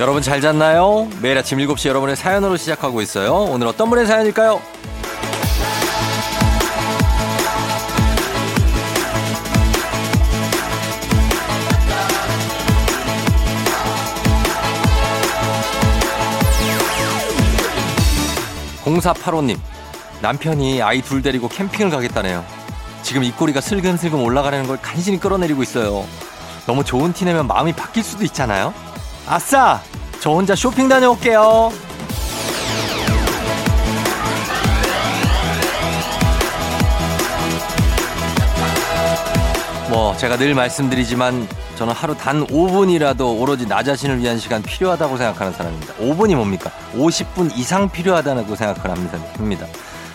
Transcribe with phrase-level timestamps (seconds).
[0.00, 1.06] 여러분 잘 잤나요?
[1.20, 3.34] 매일 아침 7시 여러분의 사연으로 시작하고 있어요.
[3.34, 4.62] 오늘 어떤 분의 사연일까요?
[18.86, 19.58] 0485님,
[20.22, 22.42] 남편이 아이 둘 데리고 캠핑을 가겠다네요.
[23.02, 26.06] 지금 입꼬리가 슬금슬금 올라가는 걸 간신히 끌어내리고 있어요.
[26.66, 28.72] 너무 좋은 티 내면 마음이 바뀔 수도 있잖아요.
[29.26, 29.82] 아싸!
[30.20, 31.72] 저 혼자 쇼핑 다녀올게요.
[39.88, 45.54] 뭐 제가 늘 말씀드리지만 저는 하루 단 5분이라도 오로지 나 자신을 위한 시간 필요하다고 생각하는
[45.54, 45.94] 사람입니다.
[45.94, 46.70] 5분이 뭡니까?
[46.94, 49.66] 50분 이상 필요하다고 생각을 합니다.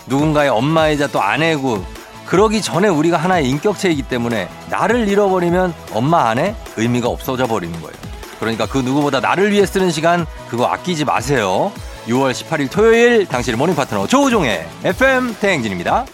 [0.06, 1.84] 누군가의 엄마이자 또 아내고
[2.26, 8.15] 그러기 전에 우리가 하나의 인격체이기 때문에 나를 잃어버리면 엄마 안에 의미가 없어져 버리는 거예요.
[8.38, 11.72] 그러니까 그 누구보다 나를 위해 쓰는 시간 그거 아끼지 마세요.
[12.06, 16.06] 6월 18일 토요일 당신의 morning 파트너 조우종의 FM 대행진입니다.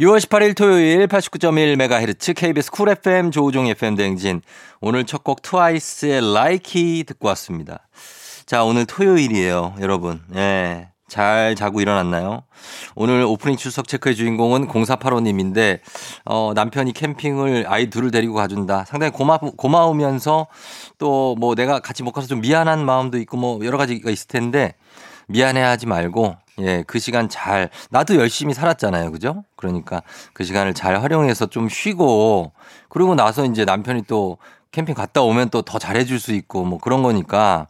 [0.00, 4.40] 6월 18일 토요일 89.1MHz KBS 쿨 FM 조우종 FM 대행진
[4.80, 7.88] 오늘 첫 곡 트와이스의 Likey 듣고 왔습니다.
[8.46, 10.20] 자 오늘 토요일이에요 여러분.
[10.34, 10.91] 예.
[11.12, 12.42] 잘 자고 일어났나요?
[12.94, 15.80] 오늘 오프닝 출석 체크의 주인공은 0485님인데,
[16.24, 18.86] 어, 남편이 캠핑을 아이 둘을 데리고 가준다.
[18.86, 20.46] 상당히 고마, 고마우면서
[20.96, 24.74] 또 뭐 내가 같이 못 가서 좀 미안한 마음도 있고 뭐 여러 가지가 있을 텐데,
[25.28, 29.12] 미안해 하지 말고, 예, 그 시간 잘, 나도 열심히 살았잖아요.
[29.12, 29.44] 그죠?
[29.56, 30.02] 그러니까
[30.32, 32.52] 그 시간을 잘 활용해서 좀 쉬고,
[32.88, 34.38] 그리고 나서 이제 남편이 또
[34.72, 37.66] 캠핑 갔다 오면 또 더 잘해줄 수 있고 뭐 그런 거니까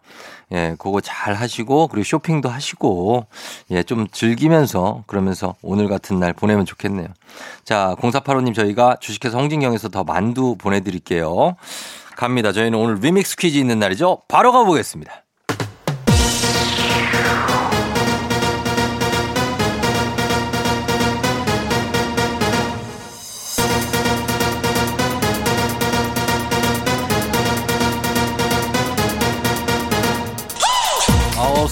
[0.52, 3.26] 예, 그거 잘 하시고 그리고 쇼핑도 하시고
[3.70, 7.08] 예, 좀 즐기면서 그러면서 오늘 같은 날 보내면 좋겠네요.
[7.64, 11.56] 자, 0485님 저희가 주식회사 홍진경에서 더 만두 보내드릴게요.
[12.16, 12.52] 갑니다.
[12.52, 14.22] 저희는 오늘 리믹스 퀴즈 있는 날이죠.
[14.28, 15.21] 바로 가보겠습니다.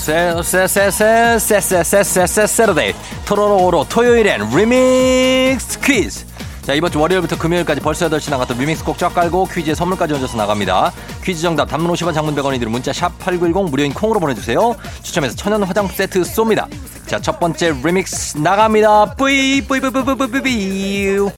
[0.01, 2.95] 세세세세세세세세세세세데이
[3.27, 6.25] 토로로로 토요일엔 리믹스 퀴즈
[6.63, 10.93] 자 이번 주 월요일부터 금요일까지 벌써 8시 나갔던 리믹스 곡쫙 깔고 퀴즈에 선물까지 얹어서 나갑니다
[11.23, 15.63] 퀴즈 정답 단문 50원 장문 100원이 들은 문자 샵 8910 무료인 콩으로 보내주세요 추첨해서 천연
[15.63, 16.67] 화장품 세트 쏩니다
[17.07, 21.31] 자 첫 번째 리믹스 나갑니다 뿌이 뿌이 뿌이 뿌이 뿌이 뿌이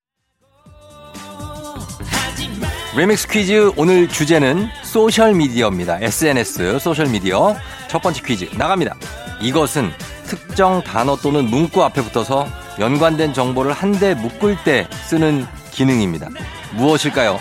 [2.95, 6.01] 리믹스 퀴즈 오늘 주제는 소셜미디어입니다.
[6.03, 7.57] SNS 소셜미디어
[7.93, 8.95] 첫 번째 퀴즈 나갑니다.
[9.43, 9.93] 이것은
[10.25, 12.49] 특정 단어 또는 문구 앞에 붙어서
[12.79, 16.31] 연관된 정보를 한데 묶을 때 쓰는 기능입니다.
[16.73, 17.39] 무엇일까요?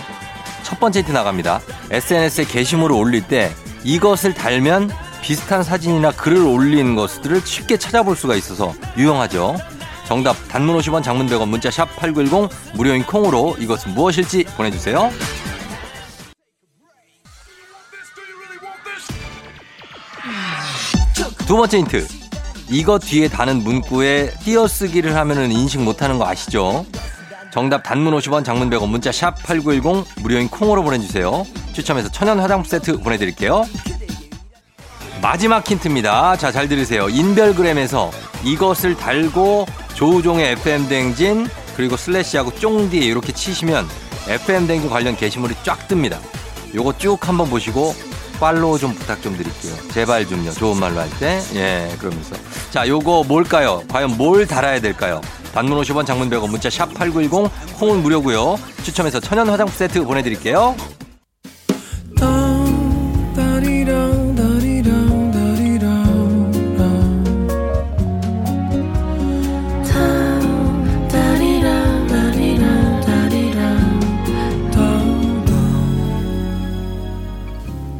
[0.64, 1.62] 첫 번째 힌트 나갑니다.
[1.90, 3.50] SNS에 게시물을 올릴 때
[3.86, 4.92] 이것을 달면
[5.22, 9.56] 비슷한 사진이나 글을 올린 것들을 쉽게 찾아볼 수가 있어서 유용하죠.
[10.06, 15.12] 정답 단문 50원 장문 100원 문자 샵 8910 무료인 콩으로 이것은 무엇일지 보내주세요.
[21.46, 22.08] 두 번째 힌트.
[22.70, 26.86] 이거 뒤에 다는 문구에 띄어쓰기를 하면은 인식 못하는 거 아시죠?
[27.52, 31.46] 정답 단문 50원 장문 100원 문자 샵 8910 무료인 콩으로 보내주세요.
[31.74, 33.66] 추첨해서 천연 화장품 세트 보내드릴게요.
[35.22, 36.38] 마지막 힌트입니다.
[36.38, 37.10] 자, 잘 들으세요.
[37.10, 38.10] 인별그램에서
[38.44, 43.88] 이것을 달고 조우종의 FM댕진 그리고 슬래시하고 쫑디 이렇게 치시면
[44.28, 46.20] FM댕진 관련 게시물이 쫙 뜹니다.
[46.74, 47.94] 요거 쭉 한번 보시고
[48.42, 49.76] 팔로우 좀 부탁 좀 드릴게요.
[49.92, 50.52] 제발 좀요.
[50.52, 51.40] 좋은 말로 할 때.
[51.54, 52.36] 예, 그러면서.
[52.72, 53.84] 자, 요거 뭘까요?
[53.88, 55.22] 과연 뭘 달아야 될까요?
[55.54, 58.58] 단문 50원 장문 100원 문자 샵 8910 콩은 무료고요.
[58.82, 60.76] 추첨해서 천연 화장품 세트 보내드릴게요.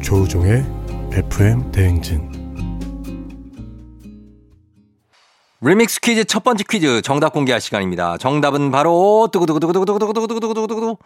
[0.02, 0.64] 조우종의
[1.12, 2.30] FM 대행진
[5.60, 8.18] 리믹스 퀴즈 첫 번째 퀴즈 정답 공개할 시간입니다.
[8.18, 10.96] 정답은 바로 두구두구두구두구두구두구두구두구두구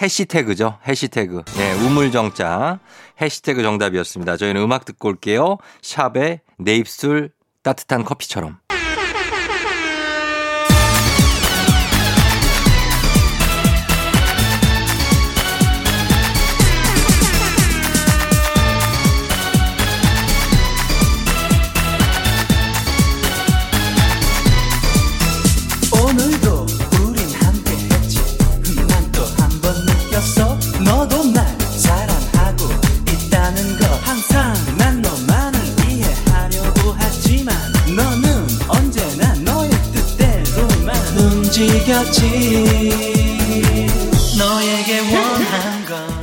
[0.00, 0.78] 해시태그죠.
[0.86, 1.42] 해시태그.
[1.58, 2.80] 예, 우물정자.
[3.20, 4.36] 해시태그 정답이었습니다.
[4.36, 5.56] 저희는 음악 듣고 올게요.
[5.82, 7.30] 샵의 내 입술
[7.62, 8.58] 따뜻한 커피처럼.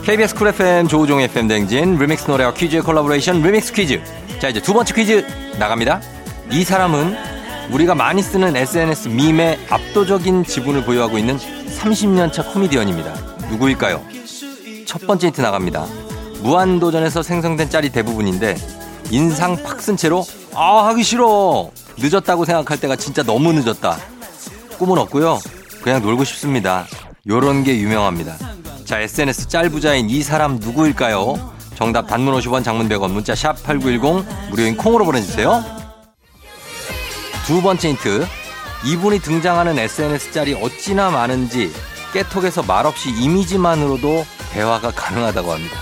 [0.06, 4.02] KBS 쿨 FM 조우종 FM 댕진 리믹스 노래와 퀴즈의 콜라보레이션 리믹스 퀴즈.
[4.40, 5.26] 자 이제 두 번째 퀴즈
[5.58, 6.02] 나갑니다.
[6.52, 7.16] 이 사람은
[7.72, 13.14] 우리가 많이 쓰는 SNS 밈의 압도적인 지분을 보유하고 있는 30년차 코미디언입니다.
[13.50, 14.02] 누구일까요?
[14.86, 15.86] 첫 번째 힌트 나갑니다.
[16.42, 18.56] 무한도전에서 생성된 짤이 대부분인데
[19.12, 23.98] 인상 팍 쓴 채로 아 하기 싫어 늦었다고 생각할 때가 진짜 너무 늦었다
[24.78, 25.40] 꿈은 없고요
[25.81, 26.86] 그냥 놀고 싶습니다.
[27.28, 28.38] 요런 게 유명합니다.
[28.86, 31.51] 자 SNS 짤 부자인 이 사람 누구일까요?
[31.75, 35.63] 정답 단문 50원 장문 100원 문자 샵 8910 무료인 콩으로 보내주세요.
[37.45, 38.28] 두 번째 힌트.
[38.86, 41.72] 이분이 등장하는 SNS 짤이 어찌나 많은지
[42.13, 45.75] 깨톡에서 말없이 이미지만으로도 대화가 가능하다고 합니다.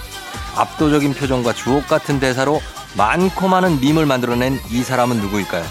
[0.56, 2.62] 압도적인 표정과 주옥 같은 대사로
[2.98, 5.64] 많고 많은 밈을 만들어낸 이 사람은 누구일까요?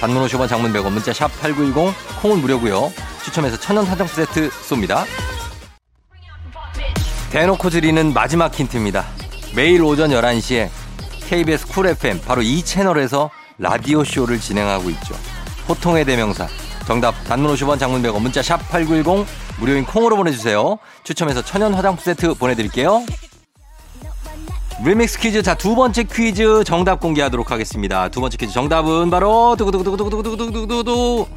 [0.00, 2.90] 단문 50원 장문 100원 문자 샵 8910 콩은 무료고요.
[3.24, 5.04] 추첨해서 천연 화장품 세트 쏩니다.
[7.30, 9.04] 대놓고 드리는 마지막 힌트입니다.
[9.54, 10.68] 매일 오전 11시에
[11.28, 15.14] KBS 쿨 FM 바로 이 채널에서 라디오 쇼를 진행하고 있죠.
[15.68, 16.48] 호통의 대명사.
[16.86, 19.26] 정답 단문 50원 장문 100원 문자 샵 8910
[19.60, 20.78] 무료인 콩으로 보내주세요.
[21.04, 23.04] 추첨해서 천연 화장품 세트 보내드릴게요.
[24.82, 28.08] 리믹스 퀴즈 자 두 번째 퀴즈 정답 공개하도록 하겠습니다.
[28.08, 31.28] 두 번째 퀴즈 정답은 바로 두구두구두구두구두구두구두구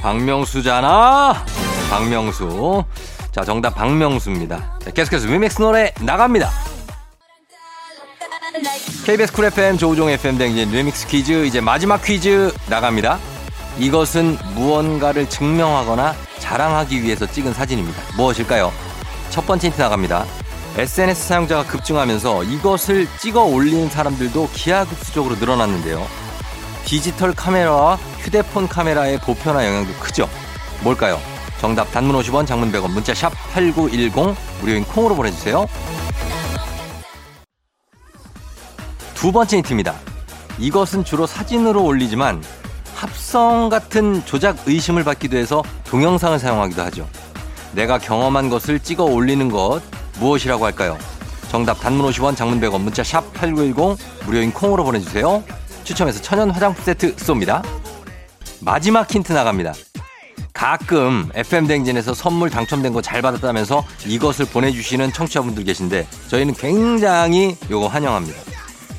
[0.00, 1.44] 박명수잖아.
[1.90, 2.84] 박명수.
[3.32, 4.78] 자 정답 박명수입니다.
[4.84, 6.50] 자, 계속해서 리믹스 노래 나갑니다.
[9.04, 13.18] KBS 쿨 FM 조우종 FM 댕진 리믹스 퀴즈 이제 마지막 퀴즈 나갑니다.
[13.78, 18.00] 이것은 무언가를 증명하거나 자랑하기 위해서 찍은 사진입니다.
[18.16, 18.72] 무엇일까요?
[19.30, 20.26] 첫 번째 힌트 나갑니다.
[20.76, 26.06] SNS 사용자가 급증하면서 이것을 찍어 올리는 사람들도 기하급수적으로 늘어났는데요.
[26.84, 30.28] 디지털 카메라와 휴대폰 카메라의 보편화 영향도 크죠.
[30.82, 31.20] 뭘까요?
[31.60, 35.66] 정답 단문 50원 장문 100원 문자 샵 8910 무료인 콩으로 보내주세요.
[39.14, 39.94] 두 번째 힌트입니다.
[40.58, 42.42] 이것은 주로 사진으로 올리지만
[42.94, 47.08] 합성 같은 조작 의심을 받기도 해서 동영상을 사용하기도 하죠.
[47.72, 49.80] 내가 경험한 것을 찍어 올리는 것
[50.18, 50.98] 무엇이라고 할까요?
[51.50, 55.42] 정답 단문 50원 장문 100원 문자 샵 8910 무료인 콩으로 보내주세요.
[55.90, 57.64] 추첨해서 천연 화장품 세트 쏩니다.
[58.60, 59.72] 마지막 힌트 나갑니다.
[60.52, 67.88] 가끔 FM 댕진에서 선물 당첨된 거 잘 받았다면서 이것을 보내주시는 청취자분들 계신데 저희는 굉장히 요거
[67.88, 68.38] 환영합니다.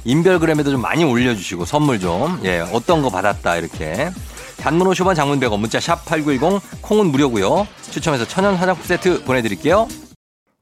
[0.03, 4.11] 인별그램에도 좀 많이 올려주시고 선물 좀 예 어떤 거 받았다 이렇게
[4.57, 7.67] 단문 50원 장문 100원 문자 샵 8910 콩은 무료고요.
[7.91, 9.87] 추첨해서 천연 화장품 세트 보내드릴게요.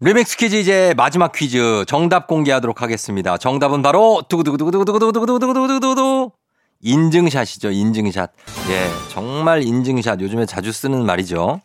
[0.02, 3.38] 리믹스 퀴즈 이제 마지막 퀴즈 정답 공개하도록 하겠습니다.
[3.38, 6.32] 정답은 바로 두구두구두구두구두구두구두구두구두구두구
[6.80, 7.72] 인증샷이죠.
[7.72, 8.32] 인증샷.
[8.70, 11.60] 예, 정말 인증샷 요즘에 자주 쓰는 말이죠.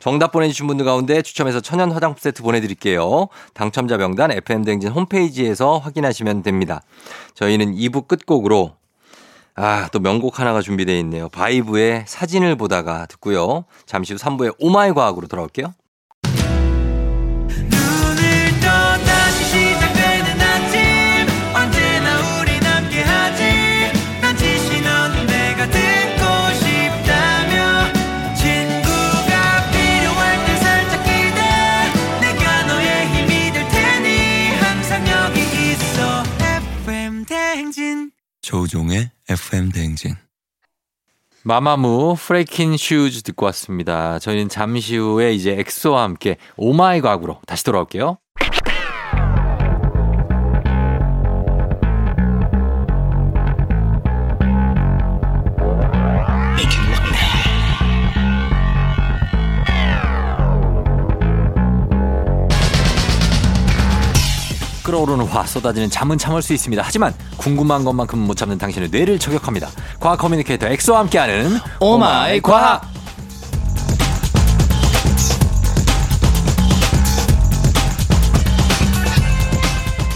[0.00, 3.28] 정답 보내주신 분들 가운데 추첨해서 천연 화장품 세트 보내드릴게요.
[3.54, 6.82] 당첨자 명단 FM대행진 홈페이지에서 확인하시면 됩니다.
[7.34, 8.74] 저희는 2부 끝곡으로
[9.54, 11.28] 아, 또 명곡 하나가 준비되어 있네요.
[11.28, 13.64] 바이브의 사진을 보다가 듣고요.
[13.86, 15.72] 잠시 후 3부의 오마이 과학으로 돌아올게요.
[38.46, 40.14] 조우종의 FM 대행진.
[41.42, 44.20] 마마무 Freakin' Shoes 듣고 왔습니다.
[44.20, 48.18] 저희는 잠시 후에 이제 엑소와 함께 Oh my 과학으로 다시 돌아올게요.
[65.06, 66.82] 끓어오르는 화 쏟아지는 잠은 참을 수 있습니다.
[66.84, 69.68] 하지만 궁금한 것만큼은 못 참는 당신의 뇌를 저격합니다.
[70.00, 72.82] 과학 커뮤니케이터 엑소와 함께하는 Oh my 과학.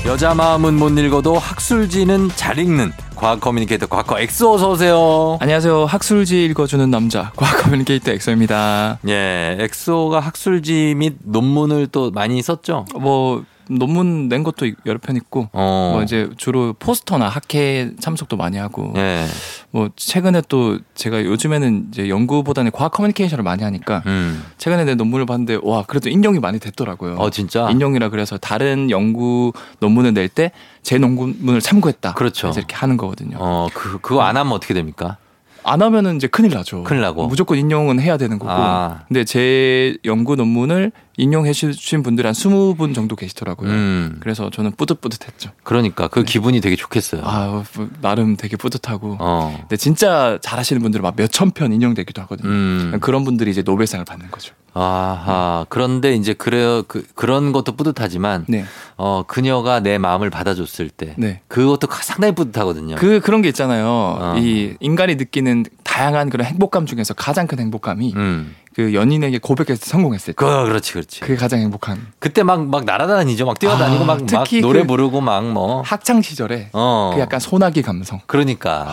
[0.04, 5.38] 여자 마음은 못 읽어도 학술지는 잘 읽는 과학 커뮤니케이터 과커 엑소 어서 오세요.
[5.40, 5.85] 안녕하세요.
[5.85, 8.99] 학술지 읽어주는 남자 과학 커뮤니케이터 엑소입니다.
[9.06, 12.87] 예, 엑소가 학술지 및 논문을 또 많이 썼죠.
[12.99, 15.90] 뭐 논문 낸 것도 여러 편 있고 어.
[15.94, 19.26] 뭐 이제 주로 포스터나 학회 참석도 많이 하고 예.
[19.70, 24.44] 뭐 최근에 또 제가 요즘에는 이제 연구보다는 과학 커뮤니케이션을 많이 하니까 음.
[24.58, 27.14] 최근에 내 논문을 봤는데 와 그래도 인용이 많이 됐더라고요.
[27.16, 27.70] 어 진짜.
[27.70, 30.50] 인용이라 그래서 다른 연구 논문을 낼 때
[30.82, 32.14] 제 논문을 참고했다.
[32.14, 32.46] 그렇죠.
[32.48, 33.36] 그래서 이렇게 하는 거거든요.
[33.38, 35.18] 어, 그 그거 안 하면 어떻게 됩니까?
[35.64, 36.82] 안 하면은 이제 큰일 나죠.
[36.84, 37.26] 큰일 나고.
[37.26, 38.50] 무조건 인용은 해야 되는 거고.
[38.50, 39.02] 아.
[39.08, 43.70] 근데 제 연구 논문을 인용해 주신 분들이 한 20분 정도 계시더라고요.
[43.70, 44.16] 음.
[44.20, 45.50] 그래서 저는 뿌듯뿌듯했죠.
[45.62, 47.22] 그러니까 그 기분이 되게 좋겠어요.
[47.24, 49.18] 아, 뭐, 나름 되게 뿌듯하고.
[49.20, 49.56] 어.
[49.60, 52.48] 근데 진짜 잘하시는 분들은 막 몇천 편 인용되기도 하거든요.
[52.48, 52.98] 음.
[53.00, 54.54] 그런 분들이 이제 노벨상을 받는 거죠.
[54.72, 55.66] 아하.
[55.68, 58.64] 그런데 이제 그래 그 그런 것도 뿌듯하지만 네.
[58.96, 61.40] 어 그녀가 내 마음을 받아줬을 때 네.
[61.48, 62.96] 그것도 가- 상당히 뿌듯하거든요.
[62.96, 63.86] 그 그런 게 있잖아요.
[63.88, 64.34] 어.
[64.38, 68.54] 이 인간이 느끼는 다양한 그런 행복감 중에서 가장 큰 행복감이 음.
[68.74, 70.36] 그 연인에게 고백해서 성공했을 때.
[70.36, 71.20] 그 그렇지 그렇지.
[71.20, 72.06] 그게 가장 행복한.
[72.20, 73.46] 그때 막 막 날아다니죠.
[73.46, 75.82] 막 뛰어다니고 아, 막, 막 특히 노래 그 부르고 막 뭐.
[75.82, 77.10] 학창 시절에 어.
[77.14, 78.20] 그 약간 소나기 감성.
[78.26, 78.86] 그러니까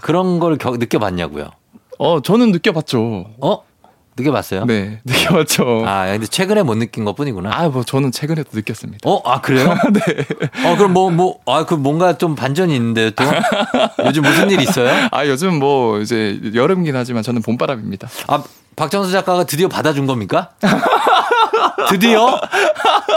[0.00, 1.50] 그런 걸 겨- 느껴봤냐고요.
[1.98, 3.26] 어, 저는 느껴봤죠.
[3.40, 3.62] 어?
[4.16, 4.64] 느껴봤어요?
[4.66, 5.84] 네, 느껴봤죠.
[5.86, 7.68] 아, 아 근데 최근에 못 느낀 것 뿐이구나.
[7.68, 9.08] 뭐 저는 최근에도 느꼈습니다.
[9.08, 9.74] 어, 아 그래요?
[9.92, 10.26] 네.
[10.68, 13.24] 어 그럼 뭐 뭐 아 그 뭔가 좀 반전이 있는데 또
[14.06, 15.08] 요즘 무슨 일 있어요?
[15.12, 18.08] 아, 요즘 뭐 이제 여름이긴 하지만 저는 봄바람입니다.
[18.28, 18.42] 아
[18.76, 20.50] 박정수 작가가 드디어 받아준 겁니까?
[21.88, 22.40] 드디어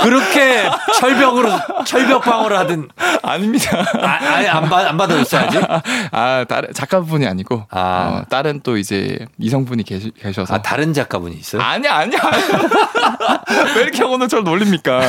[0.02, 0.70] 그렇게
[1.00, 1.50] 철벽으로
[1.86, 2.90] 철벽 방어를 하든
[3.22, 3.86] 아닙니다.
[4.02, 5.62] 아, 아예 안, 받, 안 받아줬어야지.
[6.12, 8.22] 아, 다른 작가분이 아니고 아.
[8.24, 11.62] 어, 다른 또 이제 이성분이 계시, 계셔서 아 다른 작가분이 있어요?
[11.62, 12.20] 아니야, 아니야.
[13.76, 15.02] 왜 이렇게 오늘 저를 놀립니까?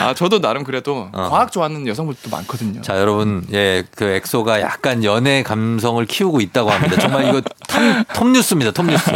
[0.00, 1.28] 아, 저도 나름 그래도 어.
[1.30, 2.80] 과학 좋아하는 여성분들도 많거든요.
[2.82, 6.98] 자 여러분 예그 엑소가 약간 연애 감성을 키우고 있다고 합니다.
[6.98, 7.80] 정말 이거 톱,
[8.14, 8.72] 톱뉴스입니다.
[8.72, 9.10] 톱뉴스.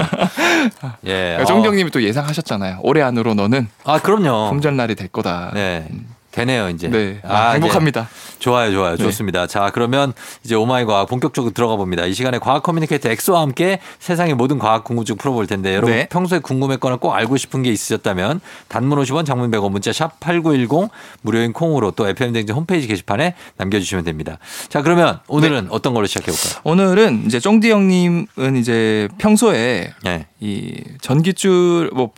[1.06, 1.38] 예.
[1.40, 1.44] 어.
[1.44, 2.80] 정경님이 또 예상하셨잖아요.
[2.82, 4.50] 올해 안으로 너는 아 그럼요.
[4.50, 5.50] 품절 날이 될 거다.
[5.54, 5.86] 네.
[6.34, 6.88] 되네요, 이제.
[6.88, 8.08] 네, 아, 이제 행복합니다.
[8.44, 8.96] 좋아요, 좋아요.
[8.96, 9.02] 네.
[9.02, 9.46] 좋습니다.
[9.46, 10.12] 자, 그러면
[10.44, 12.04] 이제 Oh my 과학 본격적으로 들어가 봅니다.
[12.04, 16.06] 이 시간에 과학 커뮤니케이터 엑소와 함께 세상의 모든 과학 궁금증 풀어볼 텐데 여러분 네.
[16.10, 20.90] 평소에 궁금했거나 꼭 알고 싶은 게 있으셨다면 단문 50원, 장문 100원, 문자 샵 8910
[21.22, 24.36] 무료인 콩으로 또 FM대행진 홈페이지 게시판에 남겨 주시면 됩니다.
[24.68, 26.60] 자, 그러면 오늘은 어떤 걸로 시작해 볼까요?
[26.64, 30.26] 오늘은 이제 쫑디 형님은 이제 평소에 네.
[30.40, 32.10] 이 전기줄 뭐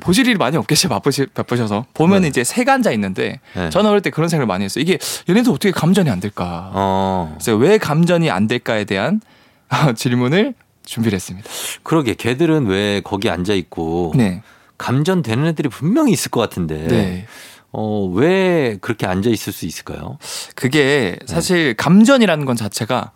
[0.00, 2.28] 보실 일이 많이 없겠지 바쁘시, 바쁘셔서 보면 네.
[2.28, 3.70] 이제 앉아 있는데 네.
[3.70, 4.82] 저는 어릴 때 그런 생각을 많이 했어요.
[4.82, 6.70] 이게 얘네들 어떻게 감전이 안 될까?
[6.74, 7.34] 어.
[7.34, 9.20] 그래서 왜 감전이 안 될까에 대한
[9.96, 11.48] 질문을 준비를 했습니다.
[11.82, 14.42] 그러게 걔들은 왜 거기 앉아 있고 네.
[14.78, 17.26] 감전되는 애들이 분명히 있을 것 같은데 네.
[17.72, 20.18] 어, 왜 그렇게 앉아 있을 수 있을까요?
[20.54, 21.26] 그게 네.
[21.26, 23.12] 사실 감전이라는 건 자체가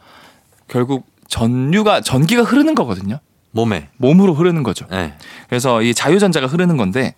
[0.68, 3.18] 결국 전류가 전기가 흐르는 거거든요.
[3.54, 3.88] 몸에.
[3.98, 4.86] 몸으로 흐르는 거죠.
[4.90, 5.14] 네.
[5.48, 7.14] 그래서 이 자유전자가 흐르는 건데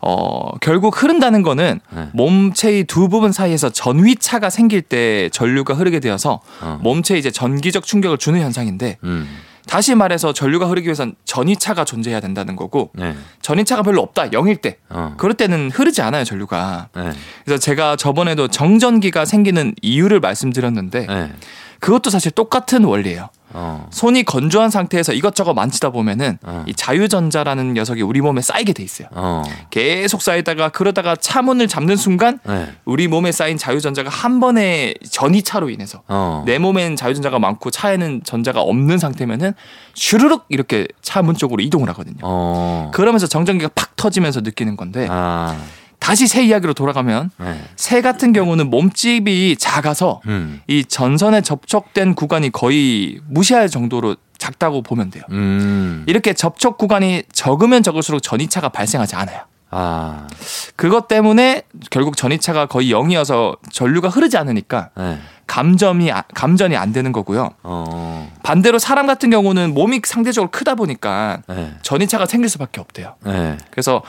[0.00, 2.08] 어 결국 흐른다는 거는 네.
[2.14, 6.78] 몸체의 두 부분 사이에서 전위차가 생길 때 전류가 흐르게 되어서 어.
[6.80, 9.28] 몸체에 이제 전기적 충격을 주는 현상인데 음.
[9.66, 13.14] 다시 말해서 전류가 흐르기 위해선 전위차가 존재해야 된다는 거고 네.
[13.42, 15.14] 전위차가 별로 없다 0일 때 어.
[15.18, 17.10] 그럴 때는 흐르지 않아요 전류가 네.
[17.44, 21.32] 그래서 제가 저번에도 정전기가 생기는 이유를 말씀드렸는데 네.
[21.80, 23.30] 그것도 사실 똑같은 원리예요.
[23.52, 23.88] 어.
[23.90, 26.64] 손이 건조한 상태에서 이것저것 만지다 보면은 어.
[26.68, 29.08] 이 자유전자라는 녀석이 우리 몸에 쌓이게 돼 있어요.
[29.10, 29.42] 어.
[29.70, 32.68] 계속 쌓이다가 그러다가 차문을 잡는 순간 네.
[32.84, 36.44] 우리 몸에 쌓인 자유전자가 한 번에 전이차로 인해서 어.
[36.46, 39.54] 내 몸엔 자유전자가 많고 차에는 전자가 없는 상태면은
[39.94, 42.18] 슈르륵 이렇게 차문 쪽으로 이동을 하거든요.
[42.22, 42.90] 어.
[42.94, 45.56] 그러면서 정전기가 팍 터지면서 느끼는 건데 아.
[46.00, 47.62] 다시 새 이야기로 돌아가면 네.
[47.76, 50.60] 새 같은 경우는 몸집이 작아서 음.
[50.66, 55.22] 이 전선에 접촉된 구간이 거의 무시할 정도로 작다고 보면 돼요.
[55.30, 56.04] 음.
[56.08, 59.42] 이렇게 접촉 구간이 적으면 적을수록 전이차가 발생하지 않아요.
[59.70, 60.26] 아.
[60.74, 65.18] 그것 때문에 결국 전이차가 거의 0이어서 전류가 흐르지 않으니까 네.
[65.46, 67.50] 감점이 아- 감전이 안 되는 거고요.
[67.62, 68.32] 어.
[68.42, 71.74] 반대로 사람 같은 경우는 몸이 상대적으로 크다 보니까 네.
[71.82, 73.16] 전이차가 생길 수밖에 없대요.
[73.24, 73.58] 네.
[73.70, 74.02] 그래서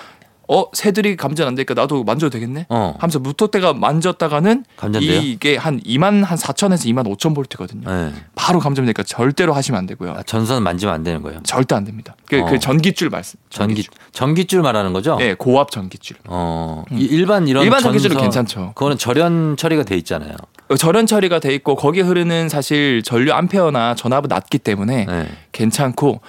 [0.53, 2.65] 어 새들이 감전 안 되니까 나도 만져도 되겠네.
[2.67, 2.93] 어.
[2.99, 5.21] 하면서 무토대가 만졌다가는 감전돼요?
[5.21, 7.89] 이게 한 2만 한 4천에서 2만 5천 볼트거든요.
[7.89, 8.11] 네.
[8.35, 10.11] 바로 감점되니까 절대로 하시면 안 되고요.
[10.11, 11.39] 아, 전선 만지면 안 되는 거예요.
[11.43, 12.17] 절대 안 됩니다.
[12.27, 12.45] 그, 어.
[12.47, 13.39] 그 전기줄 말씀.
[13.49, 15.15] 전기 전기줄 말하는 거죠?
[15.15, 16.17] 네, 고압 전기줄.
[16.27, 16.83] 어.
[16.91, 18.73] 이- 일반 이런 일반 전기줄은 괜찮죠.
[18.75, 20.35] 그거는 절연 처리가 돼 있잖아요.
[20.67, 25.27] 어, 절연 처리가 돼 있고 거기에 흐르는 사실 전류 암페어나 전압은 낮기 때문에 네.
[25.53, 26.19] 괜찮고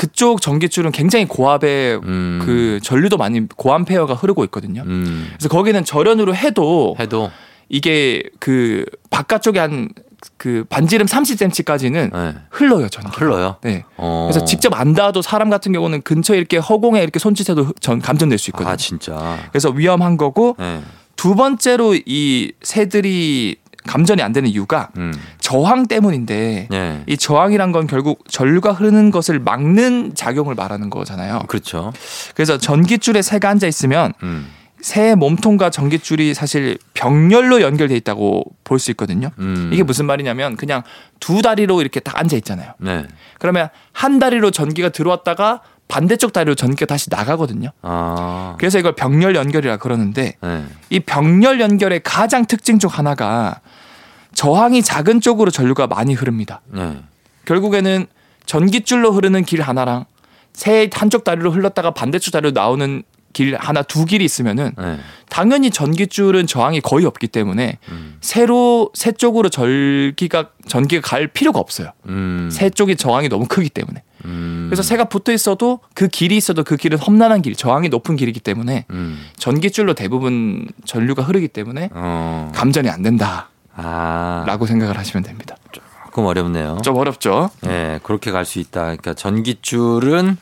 [0.00, 2.40] 그쪽 전기줄은 굉장히 고압의 음.
[2.44, 4.82] 그 전류도 많이 고암페어가 흐르고 있거든요.
[4.86, 5.28] 음.
[5.36, 7.30] 그래서 거기는 절연으로 해도 해도
[7.68, 9.90] 이게 그 바깥쪽에 한
[10.36, 12.34] 그 반지름 30cm까지는 네.
[12.50, 13.08] 흘러요 전기.
[13.12, 13.56] 흘러요.
[13.62, 13.84] 네.
[13.96, 14.28] 어.
[14.30, 18.50] 그래서 직접 안 닿아도 사람 같은 경우는 근처에 이렇게 허공에 이렇게 손짓해도 전 감전될 수
[18.50, 18.70] 있거든요.
[18.70, 19.38] 아 진짜.
[19.50, 20.82] 그래서 위험한 거고 네.
[21.16, 25.12] 두 번째로 이 새들이 감전이 안 되는 이유가 음.
[25.38, 27.02] 저항 때문인데 네.
[27.06, 31.40] 이 저항이란 건 결국 전류가 흐르는 것을 막는 작용을 말하는 거잖아요.
[31.48, 31.92] 그렇죠.
[32.34, 34.48] 그래서 전기줄에 새가 앉아 있으면 음.
[34.80, 39.30] 새 몸통과 전기줄이 사실 병렬로 연결돼 있다고 볼 수 있거든요.
[39.38, 39.70] 음.
[39.72, 40.82] 이게 무슨 말이냐면 그냥
[41.18, 42.72] 두 다리로 이렇게 딱 앉아 있잖아요.
[42.78, 43.06] 네.
[43.38, 45.60] 그러면 한 다리로 전기가 들어왔다가
[45.90, 47.70] 반대쪽 다리로 전기가 다시 나가거든요.
[47.82, 48.54] 아.
[48.58, 50.64] 그래서 이걸 병렬 연결이라 그러는데 네.
[50.88, 53.60] 이 병렬 연결의 가장 특징 중 하나가
[54.34, 56.60] 저항이 작은 쪽으로 전류가 많이 흐릅니다.
[56.68, 57.02] 네.
[57.44, 58.06] 결국에는
[58.46, 60.04] 전기줄로 흐르는 길 하나랑
[60.52, 64.98] 새 한쪽 다리로 흘렀다가 반대쪽 다리로 나오는 길 하나 두 길이 있으면은 네.
[65.28, 68.16] 당연히 전기줄은 저항이 거의 없기 때문에 음.
[68.20, 71.92] 새로 새 쪽으로 전기가 전기가 갈 필요가 없어요.
[72.06, 72.48] 음.
[72.52, 74.02] 새 쪽이 저항이 너무 크기 때문에.
[74.24, 74.66] 음.
[74.68, 78.86] 그래서 새가 붙어 있어도 그 길이 있어도 그 길은 험난한 길, 저항이 높은 길이기 때문에
[78.90, 79.26] 음.
[79.36, 82.52] 전기줄로 대부분 전류가 흐르기 때문에 어.
[82.54, 83.44] 감전이 안 된다라고
[83.76, 84.66] 아.
[84.66, 85.56] 생각을 하시면 됩니다.
[85.72, 86.78] 조금 어렵네요.
[86.82, 87.50] 좀 어렵죠?
[87.66, 88.82] 예, 그렇게 갈 수 있다.
[88.82, 90.36] 그러니까 전기줄은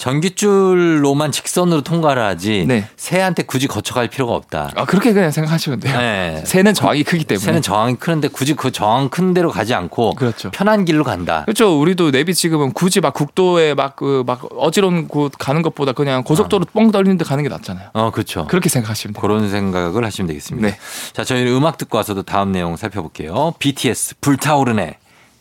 [0.00, 2.88] 전기줄로만 직선으로 통과를 하지 네.
[2.96, 4.70] 새한테 굳이 거쳐갈 필요가 없다.
[4.74, 5.98] 아 그렇게 그냥 생각하시면 돼요.
[5.98, 6.42] 네.
[6.46, 7.44] 새는 저항이 크기 때문에.
[7.44, 10.50] 새는 저항이 크는데 굳이 그 저항 큰 데로 가지 않고 그렇죠.
[10.52, 11.42] 편한 길로 간다.
[11.44, 11.78] 그렇죠.
[11.78, 17.18] 우리도 내비 지금은 굳이 막 국도에 막그막 어지러운 곳 가는 것보다 그냥 고속도로 뻥 떨리는
[17.18, 17.90] 데 가는 게 낫잖아요.
[17.92, 18.46] 어, 그렇죠.
[18.46, 19.20] 그렇게 생각하시면 돼요.
[19.20, 20.66] 그런 생각을 하시면 되겠습니다.
[20.66, 20.78] 네.
[21.12, 23.52] 자, 저희는 음악 듣고 와서도 다음 내용 살펴볼게요.
[23.58, 24.96] BTS 불타오르네.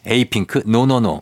[0.05, 1.21] 에이핑크 No No No.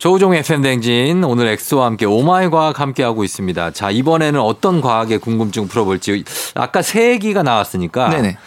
[0.00, 3.72] 조우종의 FM대행진 오늘 엑소와 함께 Oh my 과학 함께 하고 있습니다.
[3.72, 8.38] 자 이번에는 어떤 과학의 궁금증 풀어볼지 아까 새 얘기가 나왔으니까 네네.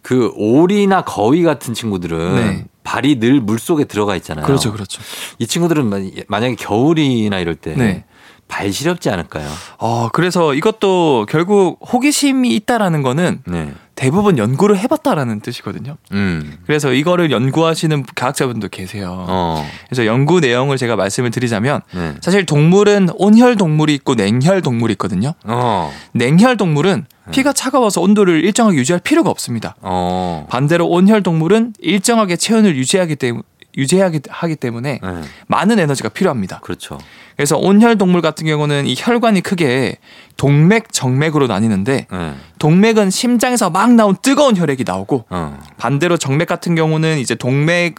[0.00, 2.64] 그 오리나 거위 같은 친구들은 네.
[2.82, 4.46] 발이 늘 물 속에 들어가 있잖아요.
[4.46, 5.02] 그렇죠, 그렇죠.
[5.38, 8.04] 이 친구들은 만- 만약에 겨울이나 이럴 때 네.
[8.48, 9.48] 발 시렵지 않을까요?
[9.78, 13.72] 어 그래서 이것도 결국 호기심이 있다라는 거는 네.
[13.96, 15.96] 대부분 연구를 해봤다라는 뜻이거든요.
[16.12, 16.58] 음.
[16.66, 19.24] 그래서 이거를 연구하시는 과학자분도 계세요.
[19.26, 19.66] 어.
[19.86, 22.14] 그래서 연구 내용을 제가 말씀을 드리자면 네.
[22.20, 25.32] 사실 동물은 온혈 동물이 있고 냉혈 동물이 있거든요.
[25.44, 25.90] 어.
[26.12, 29.74] 냉혈 동물은 피가 차가워서 온도를 일정하게 유지할 필요가 없습니다.
[29.80, 30.46] 어.
[30.50, 33.42] 반대로 온혈 동물은 일정하게 체온을 유지하기 때문에
[33.78, 35.22] 유지하기 하기 때문에 네.
[35.48, 36.60] 많은 에너지가 필요합니다.
[36.60, 36.98] 그렇죠.
[37.36, 39.98] 그래서 온혈 동물 같은 경우는 이 혈관이 크게
[40.36, 42.32] 동맥, 정맥으로 나뉘는데 네.
[42.58, 45.58] 동맥은 심장에서 막 나온 뜨거운 혈액이 나오고 어.
[45.76, 47.96] 반대로 정맥 같은 경우는 이제 동맥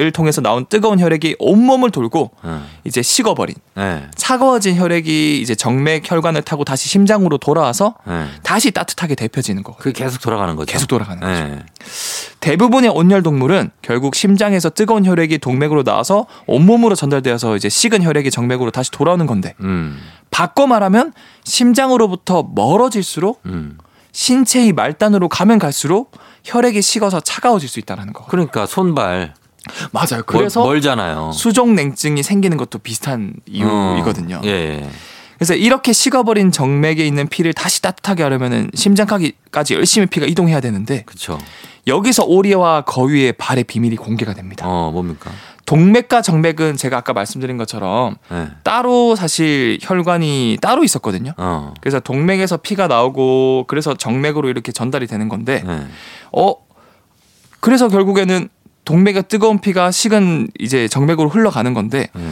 [0.00, 2.58] 을 통해서 나온 뜨거운 혈액이 온몸을 돌고 네.
[2.82, 4.08] 이제 식어버린 네.
[4.16, 8.26] 차가워진 혈액이 이제 정맥 혈관을 타고 다시 심장으로 돌아와서 네.
[8.42, 9.82] 다시 따뜻하게 데펴지는 거거든요.
[9.84, 10.72] 그게 계속 돌아가는 거죠.
[10.72, 11.44] 계속 돌아가는 거죠.
[11.44, 11.62] 네.
[12.40, 18.72] 대부분의 온혈 동물은 결국 심장에서 뜨거운 혈액이 동맥으로 나와서 온몸으로 전달되어서 이제 식은 혈액이 정맥으로
[18.72, 20.00] 다시 돌아오는 건데 음.
[20.32, 21.12] 바꿔 말하면
[21.44, 23.78] 심장으로부터 멀어질수록 음.
[24.10, 26.10] 신체의 말단으로 가면 갈수록
[26.42, 28.24] 혈액이 식어서 차가워질 수 있다는 거.
[28.26, 29.34] 그러니까 손발
[29.92, 30.22] 맞아요.
[30.26, 31.32] 그래서 멀, 멀잖아요.
[31.32, 34.36] 수족 냉증이 생기는 것도 비슷한 이유이거든요.
[34.36, 34.40] 어.
[34.44, 34.90] 예, 예.
[35.38, 41.38] 그래서 이렇게 식어버린 정맥에 있는 피를 다시 따뜻하게 하려면은 심장까지 열심히 피가 이동해야 되는데 그렇죠.
[41.86, 44.66] 여기서 오리와 거위의 발의 비밀이 공개가 됩니다.
[44.66, 45.30] 어, 뭡니까?
[45.66, 48.48] 동맥과 정맥은 제가 아까 말씀드린 것처럼 네.
[48.62, 51.32] 따로 사실 혈관이 따로 있었거든요.
[51.36, 51.74] 어.
[51.80, 55.86] 그래서 동맥에서 피가 나오고 그래서 정맥으로 이렇게 전달이 되는 건데 네.
[56.32, 56.54] 어
[57.60, 58.48] 그래서 결국에는
[58.84, 62.30] 동맥의 뜨거운 피가 식은 이제 정맥으로 흘러가는 건데 네.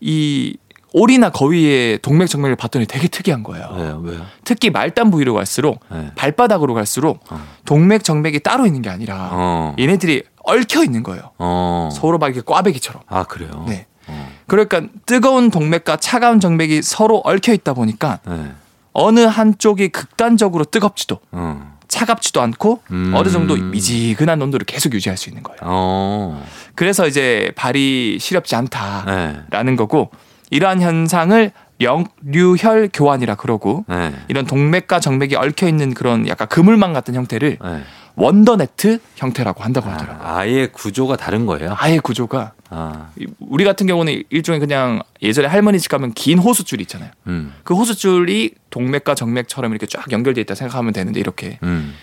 [0.00, 0.56] 이
[0.92, 3.68] 오리나 거위의 동맥 정맥을 봤더니 되게 특이한 거예요.
[3.76, 4.00] 왜요?
[4.02, 4.22] 왜요?
[4.44, 6.10] 특히 말단 부위로 갈수록 네.
[6.14, 7.40] 발바닥으로 갈수록 어.
[7.66, 9.76] 동맥 정맥이 따로 있는 게 아니라 어.
[9.78, 11.32] 얘네들이 얽혀 있는 거예요.
[11.38, 11.90] 어.
[11.92, 13.02] 서로 막 이렇게 꽈배기처럼.
[13.06, 13.66] 아, 그래요?
[13.68, 13.86] 네.
[14.06, 14.30] 어.
[14.46, 18.52] 그러니까 뜨거운 동맥과 차가운 정맥이 서로 얽혀 있다 보니까 네.
[18.92, 21.77] 어느 한쪽이 극단적으로 뜨겁지도 어.
[21.88, 23.12] 차갑지도 않고 음.
[23.14, 25.58] 어느 정도 미지근한 온도를 계속 유지할 수 있는 거예요.
[25.62, 26.46] 어.
[26.74, 29.76] 그래서 이제 발이 시렵지 않다라는 네.
[29.76, 30.10] 거고
[30.50, 34.12] 이러한 현상을 역류혈 교환이라 그러고 네.
[34.28, 37.82] 이런 동맥과 정맥이 얽혀 있는 그런 약간 그물망 같은 형태를 네.
[38.18, 40.26] 원더네트 형태라고 한다고 하더라고요.
[40.26, 41.74] 아, 아예 구조가 다른 거예요?
[41.78, 43.10] 아예 구조가 아.
[43.18, 47.10] 이- 우리 같은 경우는 일종의 그냥 예전에 할머니 집 가면 긴 호수줄 있잖아요.
[47.28, 47.54] 음.
[47.62, 51.94] 그 호수줄이 동맥과 정맥처럼 이렇게 쫙 연결돼 있다 생각하면 되는데 이렇게 음.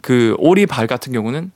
[0.00, 1.50] 그 오리 발 같은 경우는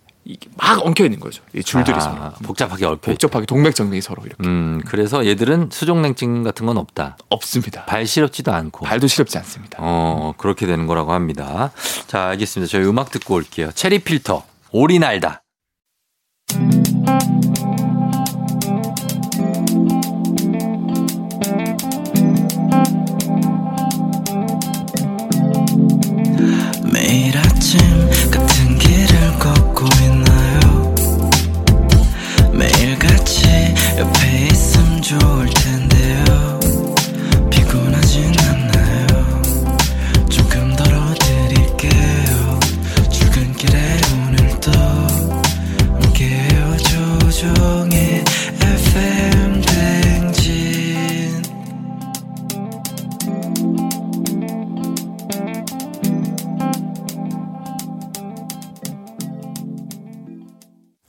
[0.57, 1.43] 막 엉켜 있는 거죠.
[1.55, 5.71] 이 줄들이 아, 서로 복잡하게 얽혀 있 복잡하게 동맥 정맥이 서로 이렇게 음, 그래서 얘들은
[5.73, 7.17] 수족냉증 같은 건 없다.
[7.29, 7.85] 없습니다.
[7.87, 8.87] 발 시렵지도 않고.
[8.87, 9.79] 발도 시렵지 않습니다.
[9.81, 11.73] 어, 그렇게 되는 거라고 합니다.
[12.07, 12.71] 자, 알겠습니다.
[12.71, 13.73] 저희 음악 듣고 올게요.
[13.73, 15.43] 체리 필터, 오리 날다.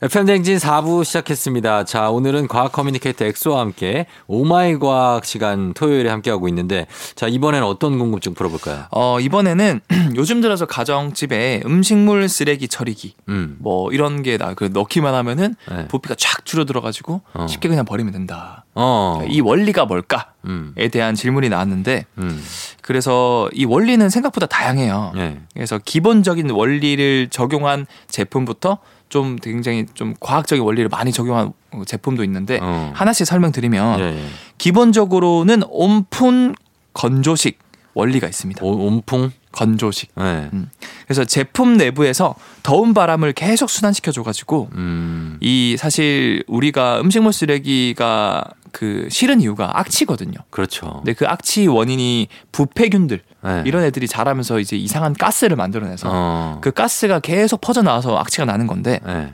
[0.04, 1.86] FM대행진 4부 시작했습니다.
[1.86, 7.66] 자, 오늘은 과학 커뮤니케이터 엑소와 함께 Oh my 과학 시간 토요일에 함께하고 있는데, 자, 이번에는
[7.66, 8.88] 어떤 궁금증 풀어볼까요?
[8.92, 9.80] 어, 이번에는
[10.18, 13.56] 요즘 들어서 가정집에 음식물 쓰레기 처리기 음.
[13.60, 15.88] 뭐 이런 게 나 그 넣기만 하면은 네.
[15.88, 17.48] 부피가 쫙 줄어들어 가지고 어.
[17.48, 18.66] 쉽게 그냥 버리면 된다.
[18.76, 19.24] 어.
[19.30, 20.74] 이 원리가 뭘까에 음.
[20.92, 22.44] 대한 질문이 나왔는데 음.
[22.82, 25.14] 그래서 이 원리는 생각보다 다양해요.
[25.16, 25.40] 예.
[25.54, 28.80] 그래서 기본적인 원리를 적용한 제품부터
[29.14, 31.54] 좀 굉장히 좀 과학적인 원리를 많이 적용한
[31.86, 32.92] 제품도 있는데 어.
[32.96, 34.26] 하나씩 설명드리면 예, 예.
[34.58, 36.56] 기본적으로는 온풍
[36.96, 37.60] 건조식
[37.94, 38.66] 원리가 있습니다.
[38.66, 39.32] 오- 온풍?
[39.52, 40.14] 건조식.
[40.20, 40.50] 예.
[40.52, 40.68] 음.
[41.06, 45.38] 그래서 제품 내부에서 더운 바람을 계속 순환시켜 줘가지고 음.
[45.42, 50.34] 이 사실 우리가 음식물 쓰레기가 그 싫은 이유가 악취거든요.
[50.50, 50.96] 그렇죠.
[50.98, 53.64] 근데 그 악취 원인이 부패균들 예.
[53.66, 56.58] 이런 애들이 자라면서 이제 이상한 가스를 만들어내서 어.
[56.60, 59.32] 그 가스가 계속 퍼져 나와서 악취가 나는 건데 예.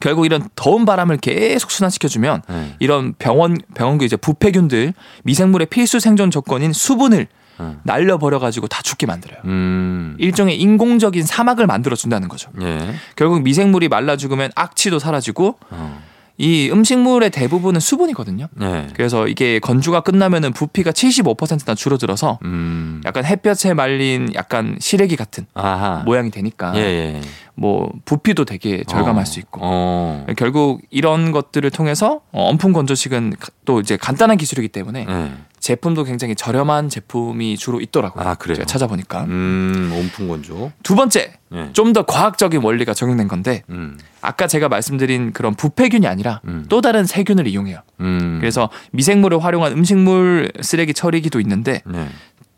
[0.00, 2.74] 결국 이런 더운 바람을 계속 순환시켜 주면 예.
[2.80, 7.80] 이런 병원 병원그 이제 부패균들 미생물의 필수 생존 조건인 수분을 어.
[7.84, 9.38] 날려버려 가지고 다 죽게 만들어요.
[9.44, 10.16] 음.
[10.18, 12.50] 일종의 인공적인 사막을 만들어 준다는 거죠.
[12.62, 12.94] 예.
[13.14, 16.02] 결국 미생물이 말라 죽으면 악취도 사라지고 어.
[16.36, 18.48] 이 음식물의 대부분은 수분이거든요.
[18.60, 18.86] 예.
[18.94, 23.00] 그래서 이게 건조가 끝나면은 부피가 75%나 줄어들어서 음.
[23.04, 26.02] 약간 햇볕에 말린 약간 시래기 같은 아하.
[26.04, 27.20] 모양이 되니까 예, 예.
[27.54, 29.24] 뭐 부피도 되게 절감할 어.
[29.24, 30.26] 수 있고 어.
[30.36, 35.32] 결국 이런 것들을 통해서 어, 엄풍 건조식은 가- 또 이제 간단한 기술이기 때문에 예.
[35.64, 38.22] 제품도 굉장히 저렴한 제품이 주로 있더라고요.
[38.22, 38.56] 아, 그래요?
[38.56, 40.72] 제가 찾아보니까 음, 온풍 건조.
[40.82, 41.70] 두 번째 예.
[41.72, 43.98] 좀더 과학적인 원리가 적용된 건데 음.
[44.20, 46.66] 아까 제가 말씀드린 그런 부패균이 아니라 음.
[46.68, 47.78] 또 다른 세균을 이용해요.
[48.00, 48.36] 음.
[48.40, 52.08] 그래서 미생물을 활용한 음식물 쓰레기 처리기도 있는데 네.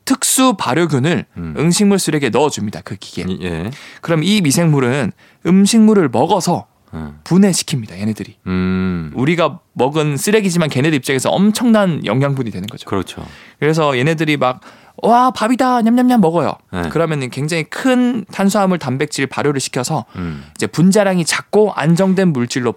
[0.05, 1.55] 특수 발효균을 음.
[1.59, 2.81] 음식물 쓰레기에 넣어줍니다.
[2.85, 3.25] 그 기계에.
[3.29, 3.71] 이- 예.
[4.01, 5.13] 그럼 이 미생물은
[5.47, 6.76] 음식물을 먹어서 음.
[7.25, 7.99] 분해시킵니다.
[7.99, 8.37] 얘네들이.
[8.47, 9.13] 음.
[9.15, 12.89] 우리가 먹은 쓰레기지만 걔네들 입장에서 엄청난 영양분이 되는 거죠.
[12.89, 13.25] 그렇죠.
[13.59, 14.61] 그래서 얘네들이 막
[15.03, 16.53] 와 밥이다 냠냠냠 먹어요.
[16.73, 16.89] 네.
[16.91, 20.45] 그러면 굉장히 큰 탄수화물, 단백질 발효를 시켜서 음.
[20.55, 22.75] 이제 분자량이 작고 안정된 물질로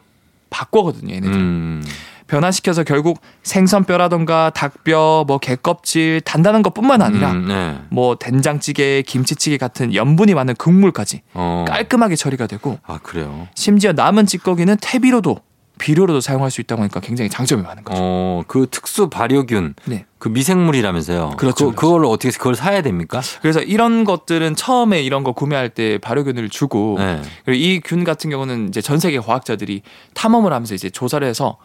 [0.49, 1.13] 바꿔거든요.
[1.15, 1.33] 얘네들.
[1.33, 1.83] 음.
[2.29, 7.79] 변화시켜서 결국 생선뼈라던가 닭뼈, 뭐 개껍질 단단한 것뿐만 아니라 음, 네.
[7.89, 11.65] 뭐 된장찌개, 김치찌개 같은 염분이 많은 국물까지 어.
[11.67, 13.47] 깔끔하게 처리가 되고 아, 그래요.
[13.55, 15.39] 심지어 남은 찌꺼기는 퇴비로도
[15.79, 17.97] 비료로도 사용할 수 있다고 하니까 굉장히 장점이 많은 거죠.
[18.03, 19.75] 어, 그 특수 발효균.
[19.85, 20.05] 네.
[20.17, 21.35] 그 미생물이라면서요.
[21.37, 21.75] 그렇죠, 그, 그렇죠.
[21.75, 23.21] 그걸 어떻게 그걸 사야 됩니까?
[23.41, 27.21] 그래서 이런 것들은 처음에 이런 거 구매할 때 발효균을 주고 네.
[27.45, 29.81] 그리고 이 균 같은 경우는 이제 전 세계 과학자들이
[30.15, 31.57] 탐험을 하면서 이제 조사를 해서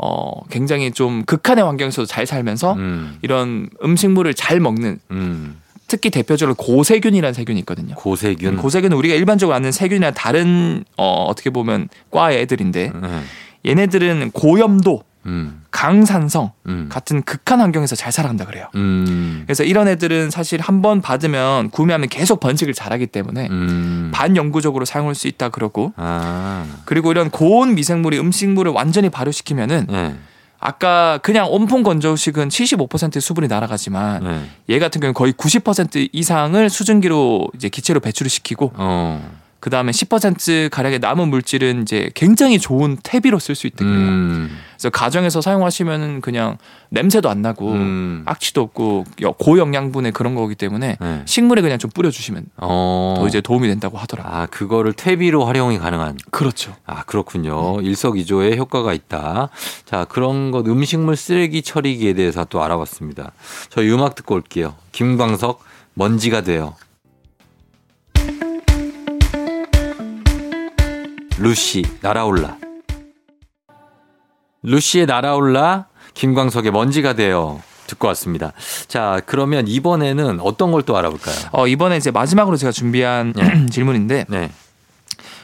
[0.00, 3.18] 어 굉장히 좀 극한의 환경에서도 잘 살면서 음.
[3.22, 5.60] 이런 음식물을 잘 먹는 음.
[5.88, 7.94] 특히 대표적으로 고세균이라는 세균이 있거든요.
[7.96, 8.56] 고세균.
[8.58, 13.22] 고세균은 우리가 일반적으로 아는 세균이나 다른 어 어떻게 보면 과의 애들인데 네.
[13.66, 15.62] 얘네들은 고염도, 음.
[15.70, 16.88] 강산성 음.
[16.90, 18.66] 같은 극한 환경에서 잘 살아간다 그래요.
[18.74, 19.42] 음.
[19.46, 24.10] 그래서 이런 애들은 사실 한 번 받으면 구매하면 계속 번식을 잘하기 때문에 음.
[24.14, 26.64] 반영구적으로 사용할 수 있다 그러고 아.
[26.84, 30.16] 그리고 이런 고온 미생물이 음식물을 완전히 발효시키면은 네.
[30.60, 34.50] 아까 그냥 온풍 건조식은 75% 수분이 날아가지만 네.
[34.70, 39.38] 얘 같은 경우는 거의 90% 이상을 수증기로 이제 기체로 배출을 시키고 어.
[39.60, 43.98] 그 다음에 10% 가량의 남은 물질은 이제 굉장히 좋은 퇴비로 쓸 수 있대 그래요.
[43.98, 44.58] 음.
[44.70, 46.58] 그래서 가정에서 사용하시면은 그냥
[46.90, 48.22] 냄새도 안 나고 음.
[48.24, 49.04] 악취도 없고
[49.38, 51.22] 고영양분의 그런 거기 때문에 네.
[51.24, 53.16] 식물에 그냥 좀 뿌려주시면 어.
[53.18, 54.32] 더 이제 도움이 된다고 하더라고요.
[54.32, 56.18] 아, 그거를 퇴비로 활용이 가능한.
[56.30, 56.76] 그렇죠.
[56.86, 57.80] 아, 그렇군요.
[57.80, 59.48] 일석이조의 효과가 있다.
[59.84, 63.32] 자, 그런 것 음식물 쓰레기 처리기에 대해서 또 알아봤습니다.
[63.70, 64.76] 저희 음악 듣고 올게요.
[64.92, 66.76] 김광석 먼지가 돼요.
[71.38, 72.56] 루시 날아올라.
[74.62, 77.62] 루시의 날아올라 김광석의 먼지가 돼요.
[77.86, 78.52] 듣고 왔습니다.
[78.88, 81.36] 자, 그러면 이번에는 어떤 걸 또 알아볼까요?
[81.52, 83.66] 어, 이번에 이제 마지막으로 제가 준비한 네.
[83.70, 84.50] 질문인데, 네.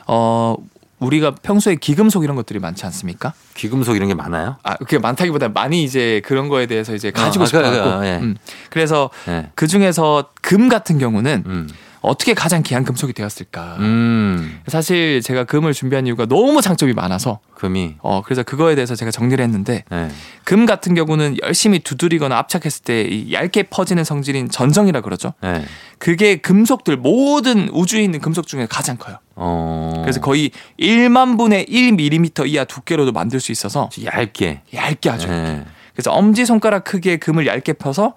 [0.06, 0.56] 어,
[0.98, 3.32] 우리가 평소에 기금속 이런 것들이 많지 않습니까?
[3.54, 4.56] 귀금속 이런 게 많아요?
[4.62, 8.06] 아, 그게 많다기보다 많이 이제 그런 거에 대해서 이제 가지고 아, 싶어 그, 그, 갖고.
[8.06, 8.16] 예.
[8.16, 8.36] 음.
[8.70, 9.50] 그래서 네.
[9.54, 11.68] 그 중에서 금 같은 경우는 음.
[12.04, 13.76] 어떻게 가장 귀한 금속이 되었을까?
[13.80, 14.60] 음.
[14.68, 17.96] 사실 제가 금을 준비한 이유가 너무 장점이 많아서 금이.
[18.00, 20.08] 어 그래서 그거에 대해서 제가 정리를 했는데 네.
[20.44, 25.34] 금 같은 경우는 열심히 두드리거나 압착했을 때이 얇게 퍼지는 성질인 전정이라 그러죠.
[25.40, 25.64] 네.
[25.98, 29.16] 그게 금속들 모든 우주에 있는 금속 중에 가장 커요.
[29.36, 30.02] 어.
[30.02, 34.62] 그래서 거의 1만 분의 1mm 이하 두께로도 만들 수 있어서 얇게.
[34.74, 35.28] 얇게 하죠.
[35.28, 35.64] 네.
[35.94, 38.14] 그래서 엄지 손가락 크기의 금을 얇게 펴서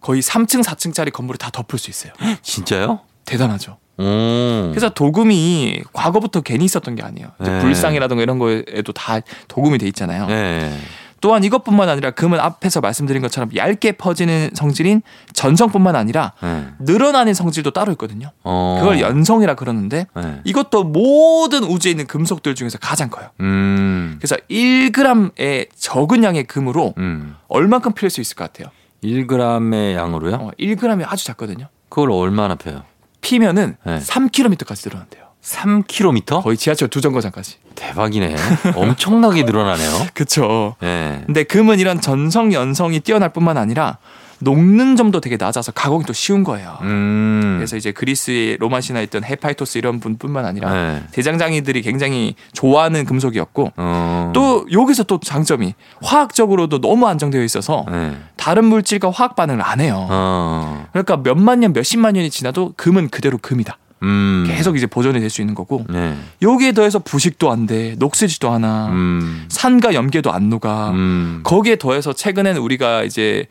[0.00, 2.12] 거의 3층, 4층짜리 건물을 다 덮을 수 있어요.
[2.42, 3.00] 진짜요?
[3.28, 3.78] 대단하죠.
[3.98, 4.70] 오.
[4.70, 7.28] 그래서 도금이 과거부터 괜히 있었던 게 아니에요.
[7.40, 7.60] 네.
[7.60, 10.26] 불상이라든가 이런 거에도 다 도금이 돼 있잖아요.
[10.26, 10.78] 네.
[11.20, 16.68] 또한 이것뿐만 아니라 금은 앞에서 말씀드린 것처럼 얇게 퍼지는 성질인 전성뿐만 아니라 네.
[16.78, 18.30] 늘어나는 성질도 따로 있거든요.
[18.44, 18.76] 어.
[18.78, 20.40] 그걸 연성이라 그러는데 네.
[20.44, 23.30] 이것도 모든 우주에 있는 금속들 중에서 가장 커요.
[23.40, 24.16] 음.
[24.20, 27.34] 그래서 1g의 적은 양의 금으로 음.
[27.48, 28.72] 얼만큼 필수 있을 것 같아요?
[29.02, 30.34] 1g의 양으로요?
[30.36, 31.66] 어, 1g이 아주 작거든요.
[31.88, 32.84] 그걸 얼마나 펴요?
[33.28, 33.98] 피면은 네.
[33.98, 35.24] 3km까지 늘어난대요.
[35.42, 36.42] 3km?
[36.42, 37.56] 거의 지하철 두 정거장까지.
[37.74, 38.34] 대박이네.
[38.74, 40.06] 엄청나게 늘어나네요.
[40.14, 40.76] 그쵸.
[40.80, 41.22] 네.
[41.26, 43.98] 근데 금은 이런 전성 연성이 뛰어날 뿐만 아니라
[44.40, 46.78] 녹는 점도 되게 낮아서 가공이 또 쉬운 거예요.
[46.82, 47.54] 음.
[47.58, 51.02] 그래서 이제 그리스의 로마 신화에 있던 헤파이토스 이런 분뿐만 아니라 네.
[51.12, 54.32] 대장장이들이 굉장히 좋아하는 금속이었고 어.
[54.34, 58.16] 또 여기서 또 장점이 화학적으로도 너무 안정되어 있어서 네.
[58.36, 60.06] 다른 물질과 화학 반응을 안 해요.
[60.10, 60.86] 어.
[60.92, 63.76] 그러니까 몇만 년, 몇십만 년이 지나도 금은 그대로 금이다.
[64.04, 64.44] 음.
[64.46, 66.16] 계속 이제 보존이 될 수 있는 거고 네.
[66.40, 69.44] 여기에 더해서 부식도 안 돼, 녹슬지도 않아, 음.
[69.48, 70.90] 산과 염계도 안 녹아.
[70.92, 71.40] 음.
[71.42, 73.46] 거기에 더해서 최근에는 우리가 이제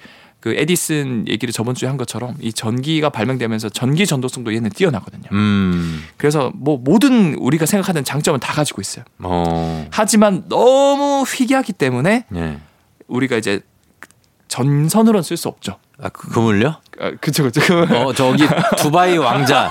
[0.47, 5.23] 그 에디슨 얘기를 저번 주에 한 것처럼 이 전기가 발명되면서 전기 전도성도 얘는 뛰어나거든요.
[5.33, 6.05] 음.
[6.15, 9.03] 그래서 뭐 모든 우리가 생각하는 장점은 다 가지고 있어요.
[9.19, 9.85] 어.
[9.91, 12.59] 하지만 너무 희귀하기 때문에 네.
[13.07, 13.59] 우리가 이제
[14.47, 15.79] 전선으로는 쓸 수 없죠.
[16.01, 16.75] 아, 그, 그물요?
[17.01, 17.59] 아, 그쵸, 그쵸.
[17.91, 19.69] 어, 저기 두바이 왕자.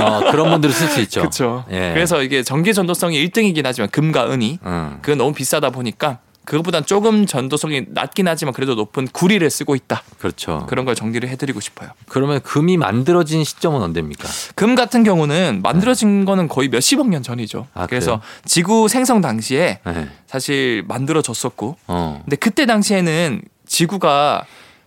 [0.00, 1.20] 어, 그런 분들은 쓸수 있죠.
[1.20, 1.66] 그쵸.
[1.70, 1.92] 예.
[1.92, 4.98] 그래서 이게 전기 전도성이 1등이긴 하지만 금과 은이 음.
[5.02, 10.02] 그건 너무 비싸다 보니까 그것보단 조금 전도성이 낮긴 하지만 그래도 높은 구리를 쓰고 있다.
[10.18, 10.66] 그렇죠.
[10.68, 11.90] 그런 걸 정리를 해드리고 싶어요.
[12.08, 14.28] 그러면 금이 만들어진 시점은 언제입니까?
[14.54, 17.66] 금 같은 경우는 만들어진 거는 거의 몇십억 년 전이죠.
[17.74, 20.08] 아, 그래서 지구 생성 당시에 네.
[20.26, 22.20] 사실 만들어졌었고, 어.
[22.24, 24.44] 근데 그때 당시에는 지구가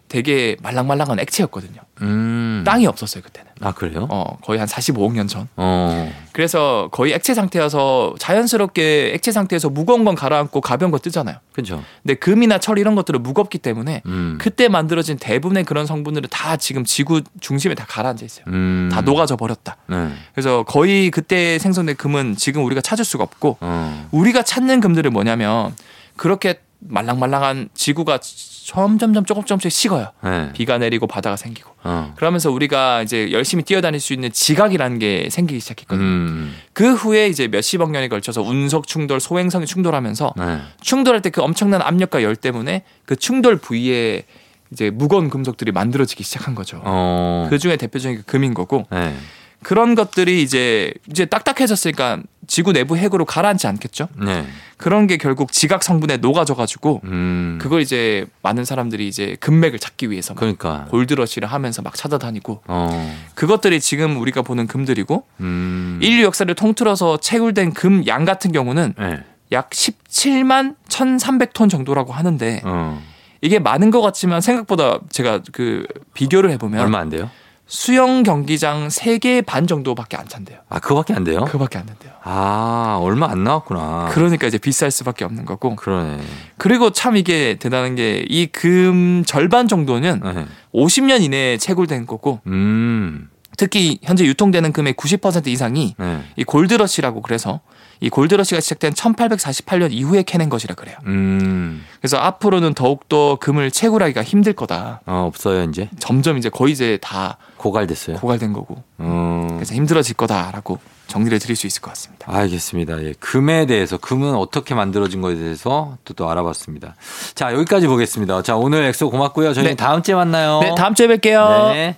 [0.09, 1.81] 되게 말랑말랑한 액체였거든요.
[2.01, 2.63] 음.
[2.65, 3.51] 땅이 없었어요 그때는.
[3.61, 4.07] 아, 그래요?
[4.09, 5.47] 어 거의 한 45억 년 전.
[5.55, 6.11] 어.
[6.31, 11.37] 그래서 거의 액체 상태여서 자연스럽게 액체 상태에서 무거운 건 가라앉고 가벼운 거 뜨잖아요.
[11.51, 11.83] 그죠.
[12.03, 14.37] 근데 금이나 철 이런 것들은 무겁기 때문에 음.
[14.39, 18.45] 그때 만들어진 대부분의 그런 성분들은 다 지금 지구 중심에 다 가라앉아 있어요.
[18.47, 18.89] 음.
[18.91, 19.77] 다 녹아져 버렸다.
[19.87, 20.09] 네.
[20.33, 24.07] 그래서 거의 그때 생성된 금은 지금 우리가 찾을 수가 없고 어.
[24.11, 25.73] 우리가 찾는 금들은 뭐냐면
[26.15, 30.11] 그렇게 말랑말랑한 지구가 점점점 조금 조금씩 식어요.
[30.23, 30.51] 네.
[30.53, 31.71] 비가 내리고 바다가 생기고.
[31.83, 32.13] 어.
[32.17, 36.05] 그러면서 우리가 이제 열심히 뛰어다닐 수 있는 지각이라는 게 생기기 시작했거든요.
[36.05, 36.55] 음.
[36.73, 40.59] 그 후에 이제 몇십억 년에 걸쳐서 운석 충돌, 소행성이 충돌하면서 네.
[40.81, 44.23] 충돌할 때 그 엄청난 압력과 열 때문에 그 충돌 부위에
[44.71, 46.81] 이제 무거운 금속들이 만들어지기 시작한 거죠.
[46.83, 47.47] 어.
[47.49, 49.15] 그 중에 대표적인 게 금인 거고 네.
[49.61, 54.07] 그런 것들이 이제 이제 딱딱해졌으니까 지구 내부 핵으로 가라앉지 않겠죠?
[54.23, 54.45] 네.
[54.77, 57.59] 그런 게 결국 지각 성분에 녹아져 가지고 음.
[57.61, 60.85] 그걸 이제 많은 사람들이 이제 금맥을 찾기 위해서 막 그러니까.
[60.89, 63.15] 골드러시를 하면서 막 찾아다니고 어.
[63.35, 65.99] 그것들이 지금 우리가 보는 금들이고 음.
[66.01, 69.23] 인류 역사를 통틀어서 채굴된 금 양 같은 경우는 네.
[69.51, 73.01] 약 17만 1,300톤 정도라고 하는데 어.
[73.41, 77.29] 이게 많은 것 같지만 생각보다 제가 그 비교를 해보면 얼마 안 돼요?
[77.69, 80.59] 수영 경기장 3개 반 정도밖에 안 찬대요.
[80.69, 81.43] 아, 그거밖에 안 돼요?
[81.45, 82.13] 그밖에 안 된대요.
[82.23, 84.09] 아, 얼마 안 나왔구나.
[84.11, 85.75] 그러니까 이제 비쌀 수밖에 없는 거고.
[85.75, 86.19] 그러네.
[86.57, 90.45] 그리고 참 이게 대단한 게 이 금 절반 정도는 네.
[90.73, 93.29] 50년 이내에 채굴된 거고 음.
[93.57, 96.21] 특히 현재 유통되는 금의 90% 이상이 네.
[96.35, 97.59] 이 골드러시라고 그래서
[97.99, 100.95] 이 골드러시가 시작된 1848년 이후에 캐낸 것이라 그래요.
[101.07, 101.83] 음.
[101.99, 105.01] 그래서 앞으로는 더욱더 금을 채굴하기가 힘들 거다.
[105.07, 105.89] 어, 없어요, 이제.
[105.97, 108.17] 점점 이제 거의 이제 다 고갈됐어요.
[108.17, 109.47] 고갈된 거고 어.
[109.49, 112.31] 그래서 힘들어질 거다라고 정리를 드릴 수 있을 것 같습니다.
[112.31, 113.01] 알겠습니다.
[113.03, 113.13] 예.
[113.19, 116.95] 금에 대해서, 금은 어떻게 만들어진 거에 대해서 또, 또 알아봤습니다.
[117.33, 118.43] 자, 여기까지 보겠습니다.
[118.43, 119.53] 자, 오늘 엑소 고맙고요.
[119.53, 119.75] 저희는 네.
[119.75, 120.59] 다음 주에 만나요.
[120.61, 121.71] 네, 다음 주에 뵐게요.
[121.73, 121.95] 네.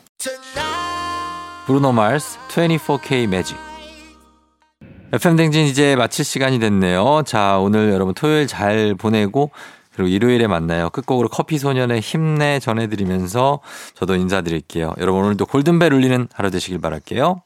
[1.70, 3.56] 브루노 마스 24K Magic.
[5.14, 7.22] FM 대행진 이제 마칠 시간이 됐네요.
[7.28, 9.52] 자, 오늘 여러분 토요일 잘 보내고
[9.94, 10.90] 그리고 일요일에 만나요.
[10.90, 13.60] 끝곡으로 커피 소년의 힘내 전해드리면서
[13.94, 14.96] 저도 인사드릴게요.
[14.98, 17.44] 여러분 오늘도 골든벨 울리는 하루 되시길 바랄게요.